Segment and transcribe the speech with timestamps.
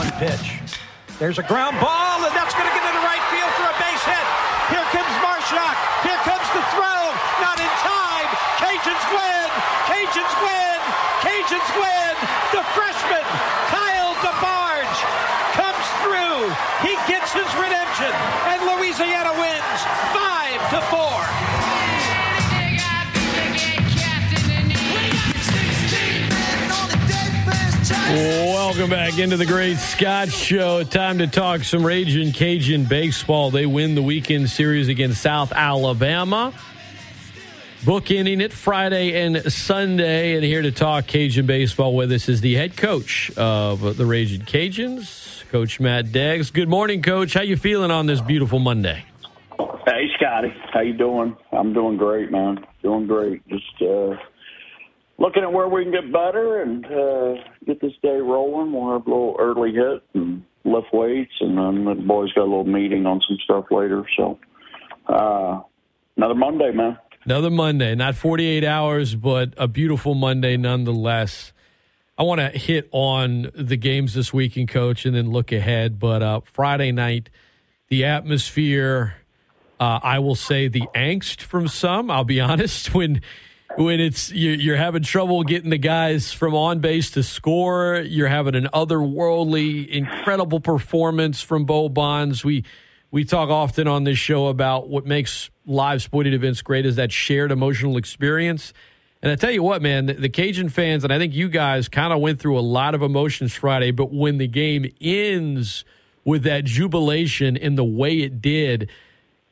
[0.00, 0.80] 1 pitch.
[1.20, 3.76] There's a ground ball, and that's going to get into the right field for a
[3.76, 4.26] base hit.
[4.72, 5.76] Here comes Marshak.
[6.00, 7.04] Here comes the throw.
[7.44, 8.28] Not in time.
[8.64, 9.48] Cajuns win.
[9.92, 10.78] Cajuns win.
[11.20, 12.12] Cajuns win.
[12.56, 13.26] The freshman,
[13.68, 15.00] Kyle DeBarge,
[15.52, 16.48] comes through.
[16.80, 18.08] He gets his redemption,
[18.48, 19.80] and Louisiana wins
[20.16, 21.09] 5 to 4.
[28.80, 30.82] Welcome back into the Great Scott Show.
[30.84, 33.50] Time to talk some Ragin' Cajun baseball.
[33.50, 36.54] They win the weekend series against South Alabama.
[37.82, 40.34] Bookending it Friday and Sunday.
[40.34, 44.46] And here to talk Cajun baseball with us is the head coach of the Ragin'
[44.46, 46.50] Cajuns, Coach Matt Deggs.
[46.50, 47.34] Good morning, Coach.
[47.34, 49.04] How you feeling on this beautiful Monday?
[49.84, 50.54] Hey, Scotty.
[50.72, 51.36] How you doing?
[51.52, 52.64] I'm doing great, man.
[52.82, 53.46] Doing great.
[53.46, 54.16] Just uh,
[55.20, 57.34] looking at where we can get better and uh,
[57.66, 58.72] get this day rolling.
[58.72, 62.50] We'll have a little early hit and lift weights, and then the boys got a
[62.50, 64.04] little meeting on some stuff later.
[64.16, 64.38] So,
[65.06, 65.60] uh,
[66.16, 66.98] another Monday, man.
[67.24, 71.52] Another Monday, not 48 hours, but a beautiful Monday nonetheless.
[72.16, 75.98] I want to hit on the games this weekend, coach, and then look ahead.
[75.98, 77.28] But uh, Friday night,
[77.88, 79.16] the atmosphere,
[79.78, 83.20] uh, I will say the angst from some, I'll be honest, when
[83.76, 88.02] when it's you're having trouble getting the guys from on base to score.
[88.04, 92.44] You're having an otherworldly, incredible performance from Bo Bonds.
[92.44, 92.64] We
[93.10, 97.12] we talk often on this show about what makes live sporting events great is that
[97.12, 98.72] shared emotional experience.
[99.22, 102.12] And I tell you what, man, the, Cajun fans and I think you guys kind
[102.12, 103.90] of went through a lot of emotions Friday.
[103.90, 105.84] But when the game ends
[106.24, 108.90] with that jubilation in the way it did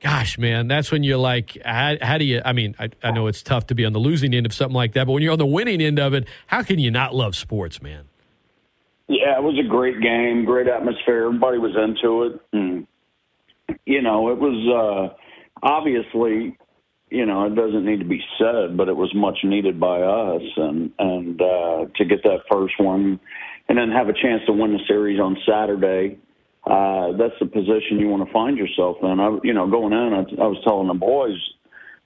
[0.00, 2.41] gosh, man, that's when you're like, how, how do you?
[2.44, 4.74] I mean, I, I, know it's tough to be on the losing end of something
[4.74, 7.14] like that, but when you're on the winning end of it, how can you not
[7.14, 8.04] love sports, man?
[9.08, 11.26] Yeah, it was a great game, great atmosphere.
[11.26, 12.86] Everybody was into it, and
[13.86, 15.16] you know, it was uh,
[15.62, 16.59] obviously,
[17.10, 20.42] you know, it doesn't need to be said, but it was much needed by us,
[20.56, 23.19] and and uh, to get that first one,
[23.69, 26.19] and then have a chance to win the series on Saturday
[26.68, 29.20] uh, that's the position you want to find yourself in.
[29.20, 31.38] I, you know, going in, I, I was telling the boys,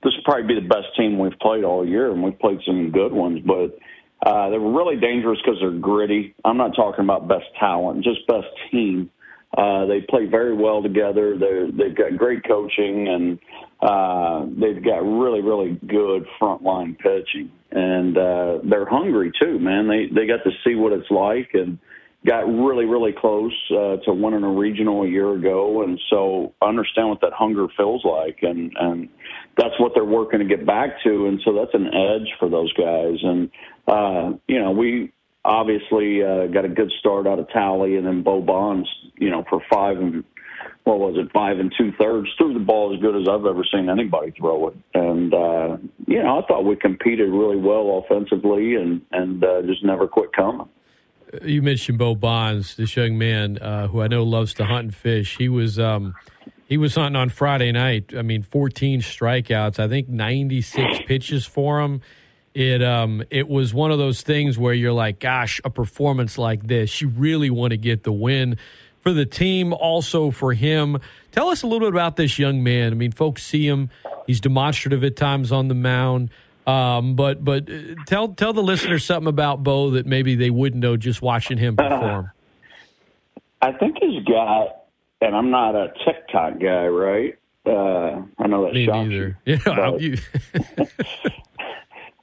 [0.02, 2.90] this will probably be the best team we've played all year, and we've played some
[2.90, 3.76] good ones, but
[4.24, 6.34] uh, they're really dangerous because they're gritty.
[6.44, 9.10] I'm not talking about best talent, just best team.
[9.56, 11.36] Uh, they play very well together.
[11.36, 13.38] They're, they've got great coaching, and
[13.82, 19.88] uh, they've got really, really good frontline pitching, and uh, they're hungry too, man.
[19.88, 21.78] They they got to see what it's like, and
[22.24, 26.68] got really, really close uh, to winning a regional a year ago, and so I
[26.68, 29.08] understand what that hunger feels like, and and
[29.56, 32.72] that's what they're working to get back to, and so that's an edge for those
[32.74, 33.50] guys, and
[33.88, 35.12] uh, you know we
[35.44, 39.44] obviously uh, got a good start out of Tally, and then Bo Bonds, you know,
[39.50, 40.22] for five and
[40.84, 43.64] what was it, five and two thirds, threw the ball as good as I've ever
[43.72, 48.76] seen anybody throw it, and uh, you know I thought we competed really well offensively,
[48.76, 50.68] and and uh, just never quit coming
[51.42, 54.94] you mentioned Bo Bonds, this young man uh, who I know loves to hunt and
[54.94, 55.36] fish.
[55.38, 56.14] He was um,
[56.66, 58.12] he was hunting on Friday night.
[58.16, 59.78] I mean, 14 strikeouts.
[59.78, 62.00] I think 96 pitches for him.
[62.54, 66.66] It um it was one of those things where you're like, gosh, a performance like
[66.66, 68.58] this, you really want to get the win
[69.00, 70.98] for the team, also for him.
[71.32, 72.92] Tell us a little bit about this young man.
[72.92, 73.88] I mean, folks see him;
[74.26, 76.28] he's demonstrative at times on the mound.
[76.66, 80.82] Um, but but uh, tell tell the listeners something about Bo that maybe they wouldn't
[80.82, 82.26] know just watching him perform.
[82.26, 84.84] Uh, I think he's got,
[85.20, 87.38] and I'm not a TikTok guy, right?
[87.64, 89.38] Uh, I know that Me shocks neither.
[89.44, 89.58] you.
[89.66, 90.16] Yeah, you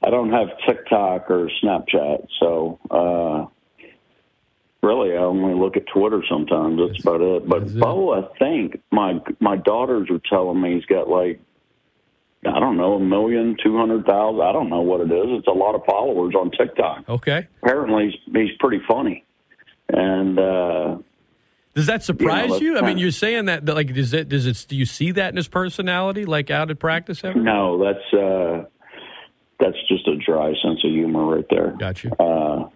[0.02, 3.46] I don't have TikTok or Snapchat, so uh,
[4.82, 6.78] really I only look at Twitter sometimes.
[6.78, 7.48] That's, That's about it.
[7.48, 11.40] But Bo, I think my my daughters are telling me he's got like
[12.46, 14.40] I don't know, a million, two hundred thousand.
[14.40, 15.26] I don't know what it is.
[15.38, 17.04] It's a lot of followers on TikTok.
[17.06, 17.46] Okay.
[17.62, 19.24] Apparently, he's, he's pretty funny.
[19.90, 20.96] And uh,
[21.74, 22.72] does that surprise you?
[22.72, 22.84] Know, you?
[22.84, 24.30] I mean, you're saying that, that, like, does it?
[24.30, 24.64] Does it?
[24.68, 27.22] Do you see that in his personality, like out at practice?
[27.22, 27.38] Ever?
[27.38, 28.64] No, that's uh,
[29.58, 31.74] that's just a dry sense of humor right there.
[31.78, 32.12] Got you.
[32.12, 32.70] Uh,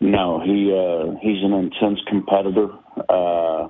[0.00, 2.70] no, he uh, he's an intense competitor.
[3.08, 3.68] Uh,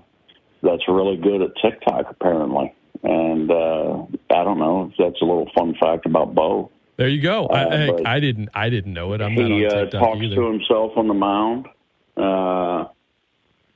[0.63, 2.73] that's really good at TikTok, apparently
[3.03, 4.91] and uh, I don't know.
[4.91, 6.71] if That's a little fun fact about Bo.
[6.97, 7.47] There you go.
[7.47, 8.49] I, uh, I, I, didn't.
[8.55, 9.21] I didn't know it.
[9.21, 10.35] I'm he, not on uh, talks either.
[10.35, 11.67] to himself on the mound.
[12.17, 12.91] Uh,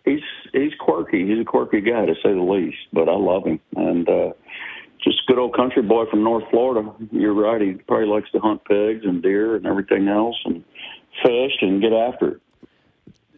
[0.05, 0.23] he's
[0.53, 1.27] he's quirky.
[1.27, 2.79] He's a quirky guy to say the least.
[2.93, 4.33] But I love him, and uh,
[5.05, 6.93] just good old country boy from North Florida.
[7.13, 7.61] You're right.
[7.61, 10.65] He probably likes to hunt pigs and deer and everything else, and
[11.23, 12.41] fish and get after it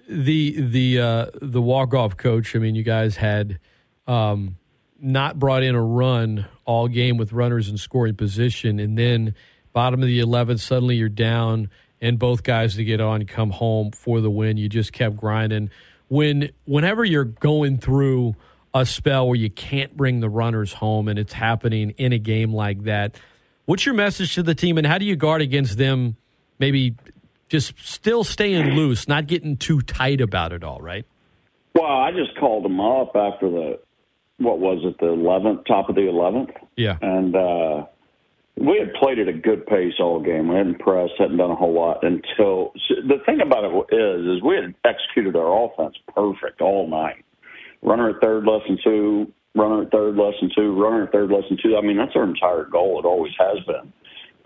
[0.08, 2.54] the the uh, the walk off coach.
[2.54, 3.58] I mean, you guys had
[4.06, 4.56] um,
[5.04, 9.34] not brought in a run all game with runners in scoring position, and then
[9.72, 11.68] bottom of the 11th, suddenly you're down,
[12.00, 14.56] and both guys to get on come home for the win.
[14.56, 15.70] You just kept grinding.
[16.08, 18.34] When whenever you're going through
[18.72, 22.52] a spell where you can't bring the runners home, and it's happening in a game
[22.52, 23.16] like that,
[23.66, 26.16] what's your message to the team, and how do you guard against them?
[26.58, 26.94] Maybe
[27.48, 31.04] just still staying loose, not getting too tight about it all, right?
[31.74, 33.80] Well, I just called them up after the
[34.38, 36.50] what was it, the eleventh, top of the eleventh.
[36.76, 37.86] Yeah, and uh,
[38.56, 40.48] we had played at a good pace all game.
[40.48, 44.42] We hadn't pressed, hadn't done a whole lot until the thing about it is, is
[44.42, 47.24] we had executed our offense perfect all night.
[47.82, 49.32] Runner at third, less than two.
[49.54, 50.72] Runner at third, less than two.
[50.80, 51.76] Runner at third, less than two.
[51.76, 52.98] I mean, that's our entire goal.
[52.98, 53.92] It always has been.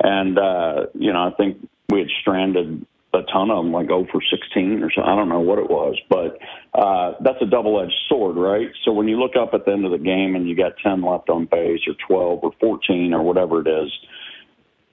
[0.02, 4.06] And uh, you know, I think we had stranded a ton of them, like 0
[4.12, 5.02] for 16 or so.
[5.02, 6.38] I don't know what it was, but
[6.78, 8.68] uh, that's a double edged sword, right?
[8.84, 11.02] So when you look up at the end of the game and you got 10
[11.02, 13.90] left on base or 12 or 14 or whatever it is,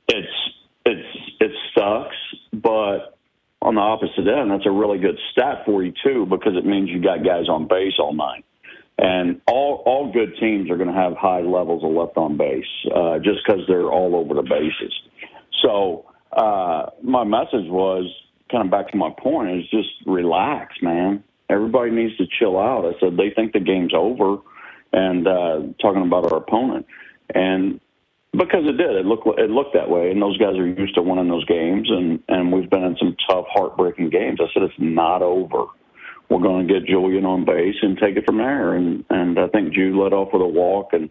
[0.08, 0.34] it's
[0.86, 2.16] it's it sucks,
[2.54, 3.18] but
[3.62, 6.90] on the opposite end, that's a really good stat for you too because it means
[6.90, 8.46] you got guys on base all night.
[8.98, 12.66] And all all good teams are going to have high levels of left on base
[12.96, 14.94] uh, just because they're all over the bases.
[15.62, 18.12] So uh, my message was
[18.52, 21.24] kind of back to my point is just relax, man.
[21.50, 22.86] Everybody needs to chill out.
[22.86, 24.38] I said they think the game's over,
[24.94, 26.86] and uh, talking about our opponent,
[27.34, 27.80] and
[28.38, 31.02] because it did, it looked it looked that way, and those guys are used to
[31.02, 34.40] winning those games, and and we've been in some tough, heartbreaking games.
[34.42, 35.66] I said it's not over.
[36.30, 39.48] We're going to get Julian on base and take it from there, and and I
[39.48, 41.10] think Jude led off with a walk and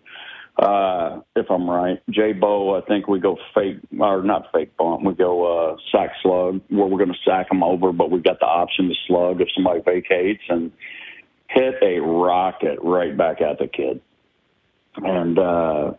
[0.56, 2.00] uh, if I'm right.
[2.10, 5.04] Jay Bo, I think we go fake or not fake bunt.
[5.04, 8.38] We go uh, sack slug where we're going to sack them over, but we've got
[8.40, 10.70] the option to slug if somebody vacates and
[11.48, 14.00] hit a rocket right back at the kid.
[14.96, 15.92] And uh,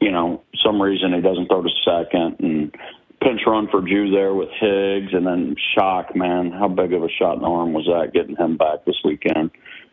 [0.00, 2.74] you know, some reason he doesn't throw to second and
[3.20, 6.50] pinch run for Jew there with Higgs and then shock, man.
[6.50, 9.50] How big of a shot in the arm was that getting him back this weekend?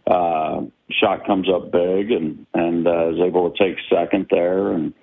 [0.10, 0.62] uh,
[1.00, 4.94] shot comes up big and and uh, is able to take second there and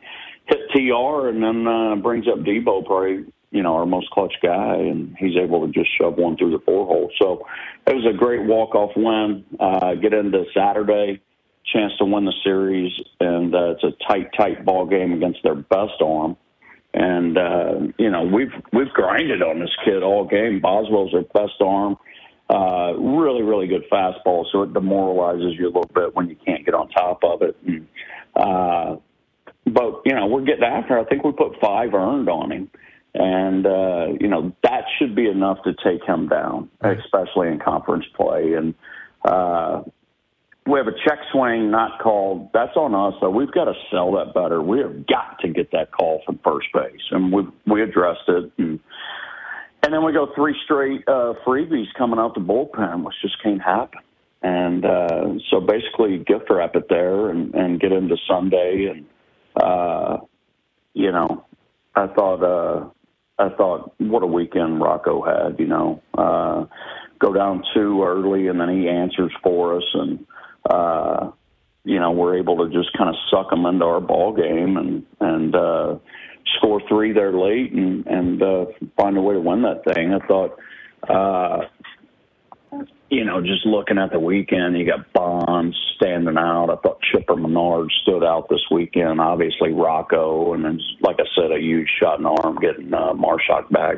[0.47, 4.77] hit TR and then uh, brings up Debo probably you know our most clutch guy
[4.77, 7.11] and he's able to just shove one through the four hole.
[7.21, 7.47] So
[7.87, 9.45] it was a great walk off win.
[9.59, 11.21] Uh, get into Saturday,
[11.73, 15.57] chance to win the series and uh, it's a tight tight ball game against their
[15.57, 16.37] best arm.
[16.95, 20.61] And uh, you know we've we've grinded on this kid all game.
[20.61, 21.97] Boswell's their best arm
[22.49, 26.65] uh, really, really good fastball, so it demoralizes you a little bit when you can't
[26.65, 27.57] get on top of it.
[27.67, 27.89] And,
[28.37, 28.97] uh,
[29.67, 30.99] but you know, we're getting after.
[30.99, 32.71] I think we put five earned on him,
[33.15, 38.05] and uh, you know that should be enough to take him down, especially in conference
[38.15, 38.53] play.
[38.53, 38.75] And
[39.25, 39.83] uh,
[40.67, 42.51] we have a check swing not called.
[42.53, 43.31] That's on us, though.
[43.31, 44.63] We've got to sell that better.
[44.63, 48.53] We have got to get that call from first base, and we we addressed it.
[48.57, 48.79] And,
[49.87, 53.63] and then we go three straight uh, freebies coming out the bullpen, which just can't
[53.63, 54.01] happen.
[54.43, 58.87] And uh, so basically, gift wrap it there and, and get into Sunday.
[58.91, 59.07] And
[59.55, 60.19] uh,
[60.93, 61.45] you know,
[61.95, 62.89] I thought uh,
[63.39, 65.61] I thought what a weekend Rocco had.
[65.61, 66.65] You know, uh,
[67.21, 70.27] go down two early, and then he answers for us, and
[70.69, 71.31] uh,
[71.85, 75.07] you know we're able to just kind of suck them into our ball game and
[75.21, 75.55] and.
[75.55, 75.99] Uh,
[76.57, 80.13] score three there late and and uh, find a way to win that thing.
[80.13, 80.59] I thought,
[81.09, 81.67] uh,
[83.11, 86.71] you know, just looking at the weekend, you got Bonds standing out.
[86.71, 89.21] I thought Chipper Menard stood out this weekend.
[89.21, 93.13] Obviously Rocco, and then like I said, a huge shot in the arm getting uh,
[93.13, 93.97] Marshak back.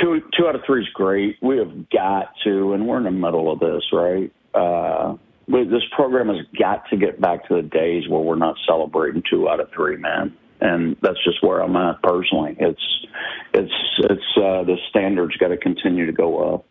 [0.00, 1.36] Two two out of three is great.
[1.42, 4.32] We have got to, and we're in the middle of this, right?
[4.54, 5.16] Uh,
[5.48, 9.48] this program has got to get back to the days where we're not celebrating two
[9.48, 12.56] out of three, man and that's just where I'm at personally.
[12.58, 13.06] It's
[13.52, 16.66] it's it's uh, the standards got to continue to go up.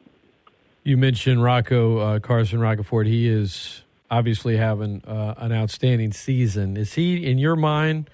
[0.84, 3.08] You mentioned Rocco uh, Carson Roccaforte.
[3.08, 6.78] He is obviously having uh, an outstanding season.
[6.78, 8.10] Is he, in your mind,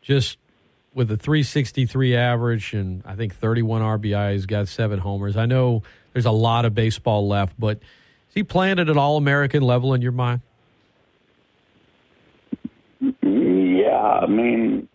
[0.00, 0.38] just
[0.92, 5.36] with a 363 average and I think 31 RBIs, got seven homers?
[5.36, 9.16] I know there's a lot of baseball left, but is he playing at an All
[9.16, 10.40] American level in your mind?
[13.00, 14.88] Yeah, I mean,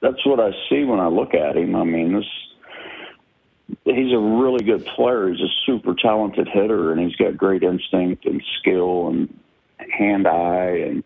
[0.00, 1.76] that's what I see when I look at him.
[1.76, 2.26] I mean, this
[3.84, 5.30] he's a really good player.
[5.30, 9.38] He's a super talented hitter, and he's got great instinct and skill and
[9.90, 10.78] hand eye.
[10.86, 11.04] And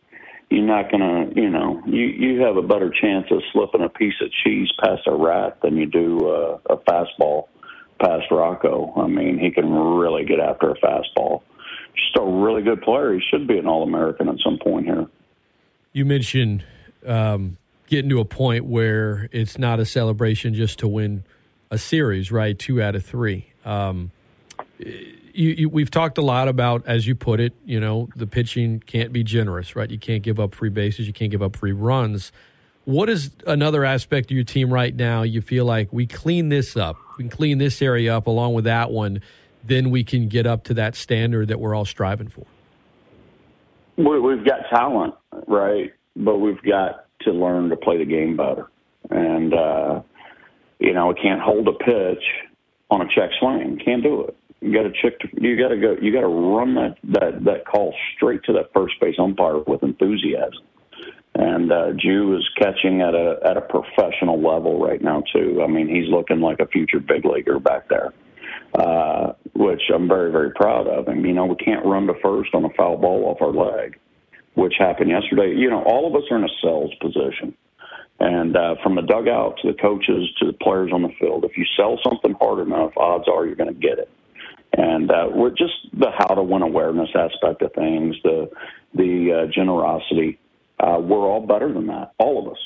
[0.51, 4.15] you're not gonna, you know, you you have a better chance of slipping a piece
[4.21, 7.49] of cheese past a rat than you do uh, a fastball
[8.01, 8.93] past Rocco.
[8.97, 11.43] I mean, he can really get after a fastball.
[11.95, 13.13] Just a really good player.
[13.15, 15.07] He should be an All American at some point here.
[15.93, 16.65] You mentioned
[17.07, 17.59] um,
[17.93, 21.23] getting to a point where it's not a celebration just to win
[21.71, 22.59] a series, right?
[22.59, 23.53] Two out of three.
[23.67, 24.13] Um,
[24.79, 28.81] you, you, we've talked a lot about, as you put it, you know, the pitching
[28.81, 29.91] can't be generous, right?
[29.91, 32.33] You can't give up free bases, you can't give up free runs.
[32.87, 35.21] What is another aspect of your team right now?
[35.21, 38.65] You feel like we clean this up, we can clean this area up along with
[38.65, 39.21] that one,
[39.63, 42.47] then we can get up to that standard that we're all striving for.
[43.99, 45.13] We've got talent,
[45.47, 45.93] right?
[46.17, 48.69] But we've got to learn to play the game better.
[49.11, 50.03] And, uh,
[50.79, 52.25] you know, we can't hold a pitch
[52.91, 53.81] on a check swing.
[53.85, 54.37] Can't do it.
[54.61, 55.19] You got to check.
[55.33, 55.97] You got to go.
[56.01, 59.83] You got to run that that that call straight to that first base umpire with
[59.83, 60.63] enthusiasm.
[61.35, 65.63] And uh, Jew is catching at a at a professional level right now too.
[65.65, 68.13] I mean, he's looking like a future big leaguer back there,
[68.75, 71.27] uh, which I'm very very proud of him.
[71.27, 73.99] You know, we can't run to first on a foul ball off our leg,
[74.55, 75.55] which happened yesterday.
[75.57, 77.55] You know, all of us are in a sales position.
[78.21, 81.57] And uh, from the dugout to the coaches to the players on the field, if
[81.57, 84.09] you sell something hard enough, odds are you're going to get it
[84.75, 88.51] and uh, we're just the how to win awareness aspect of things, the
[88.95, 90.39] the uh, generosity.
[90.81, 92.59] Uh, we're all better than that, all of us.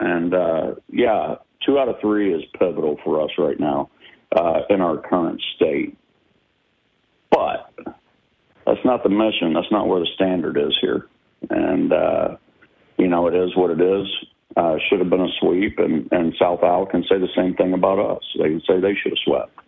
[0.00, 3.90] And uh, yeah, two out of three is pivotal for us right now
[4.34, 5.96] uh, in our current state.
[7.30, 7.70] But
[8.66, 9.54] that's not the mission.
[9.54, 11.06] That's not where the standard is here.
[11.50, 12.36] And uh,
[12.98, 14.06] you know, it is what it is.
[14.56, 17.72] Uh, should have been a sweep, and, and South Al can say the same thing
[17.72, 18.22] about us.
[18.38, 19.58] They can say they should have swept.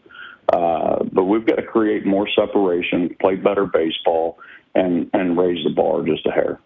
[0.53, 4.39] Uh, but we've got to create more separation, play better baseball,
[4.75, 6.61] and and raise the bar just a hair.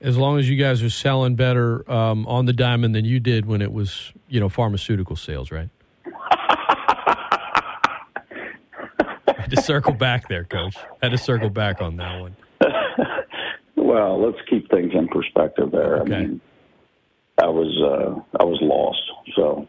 [0.00, 3.46] As long as you guys are selling better um, on the diamond than you did
[3.46, 5.68] when it was, you know, pharmaceutical sales, right?
[9.26, 10.76] had to circle back there, Coach.
[11.02, 12.36] Had to circle back on that one.
[13.86, 16.00] Well, let's keep things in perspective there.
[16.02, 16.14] Okay.
[16.14, 16.40] I mean,
[17.38, 19.02] I was uh, I was lost,
[19.36, 19.68] so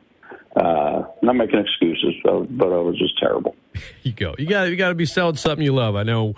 [0.55, 3.55] uh, not making excuses, but I was just terrible.
[4.03, 4.35] you go.
[4.37, 5.95] You got you got to be selling something you love.
[5.95, 6.35] I know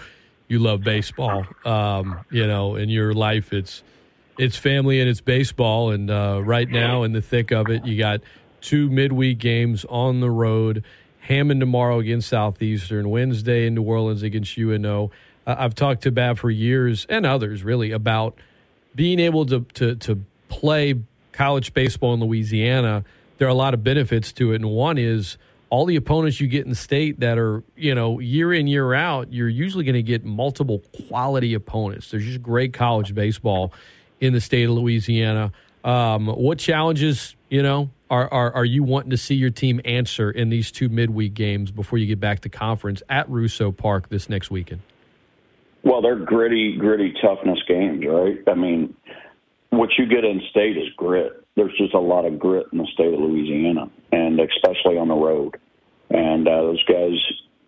[0.48, 1.46] you love baseball.
[1.64, 3.84] Um, you know, in your life, it's
[4.38, 5.92] it's family and it's baseball.
[5.92, 8.22] And uh, right now, in the thick of it, you got
[8.62, 10.84] two midweek games on the road.
[11.20, 13.10] Hammond tomorrow against Southeastern.
[13.10, 15.12] Wednesday in New Orleans against UNO.
[15.50, 18.38] Uh, I've talked to Bab for years and others really about
[18.94, 20.96] being able to to, to play
[21.32, 23.04] college baseball in Louisiana
[23.40, 25.38] there are a lot of benefits to it, and one is
[25.70, 29.34] all the opponents you get in state that are you know year in year out.
[29.34, 32.12] You're usually going to get multiple quality opponents.
[32.12, 33.74] There's just great college baseball
[34.20, 35.52] in the state of Louisiana.
[35.84, 40.30] Um, what challenges you know are, are are you wanting to see your team answer
[40.30, 44.30] in these two midweek games before you get back to conference at Russo Park this
[44.30, 44.82] next weekend?
[45.84, 48.38] Well, they're gritty, gritty toughness games, right?
[48.48, 48.96] I mean,
[49.70, 52.88] what you get in state is grit there's just a lot of grit in the
[52.94, 55.58] state of Louisiana, and especially on the road.
[56.10, 57.20] And uh, those guys,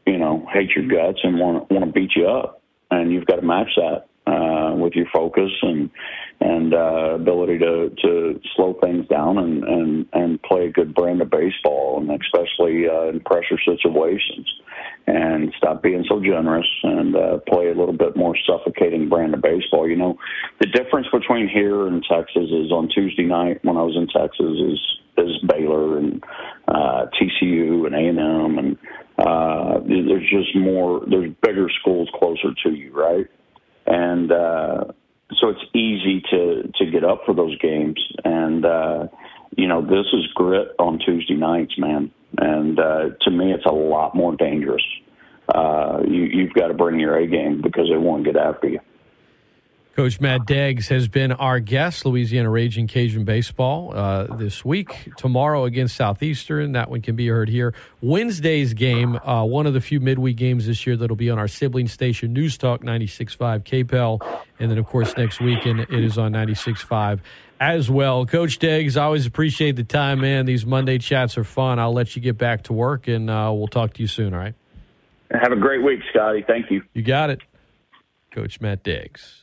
[0.08, 3.36] you know, hate your guts and want want to beat you up, and you've got
[3.36, 5.90] to match that uh, with your focus and
[6.40, 11.22] and uh, ability to to slow things down and and and play a good brand
[11.22, 14.48] of baseball, and especially uh, in pressure situations
[15.08, 19.42] and stop being so generous and uh, play a little bit more suffocating brand of
[19.42, 19.88] baseball.
[19.88, 20.18] You know,
[20.60, 24.40] the difference between here and Texas is on Tuesday night when I was in Texas
[24.40, 24.80] is
[25.18, 26.24] is Baylor and
[26.68, 28.78] uh, TCU and A and M and
[29.18, 33.28] uh, there's just more there's bigger schools closer to you, right?
[33.86, 34.86] And uh,
[35.40, 38.66] so it's easy to to get up for those games and.
[38.66, 39.08] uh
[39.58, 42.12] you know, this is grit on Tuesday nights, man.
[42.42, 44.84] And uh, to me, it's a lot more dangerous.
[45.54, 48.80] Uh, you, you've got to bring your A game because they won't get after you.
[49.96, 55.10] Coach Matt Deggs has been our guest, Louisiana Ragin' Cajun Baseball, uh, this week.
[55.18, 56.72] Tomorrow against Southeastern.
[56.72, 57.74] That one can be heard here.
[58.00, 61.50] Wednesday's game, uh, one of the few midweek games this year that'll be on our
[61.50, 64.42] sibling station, News Talk 96.5 KPEL.
[64.62, 67.20] And then, of course, next weekend it is on 96.5
[67.60, 68.28] as well.
[68.28, 70.46] Coach Deggs, I always appreciate the time, man.
[70.46, 71.80] These Monday chats are fun.
[71.80, 74.40] I'll let you get back to work, and uh, we'll talk to you soon, all
[74.40, 74.54] right?
[75.32, 76.44] Have a great week, Scotty.
[76.46, 76.84] Thank you.
[76.94, 77.40] You got it.
[78.32, 79.41] Coach Matt Deggs.